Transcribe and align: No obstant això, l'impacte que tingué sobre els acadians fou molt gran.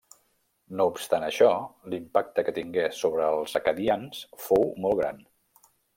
No 0.79 0.85
obstant 0.91 1.25
això, 1.27 1.49
l'impacte 1.93 2.45
que 2.47 2.55
tingué 2.57 2.85
sobre 3.01 3.27
els 3.35 3.53
acadians 3.61 4.23
fou 4.47 4.67
molt 4.87 4.99
gran. 5.03 5.21